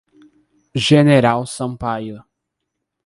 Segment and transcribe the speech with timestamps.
[0.75, 2.25] General Sampaio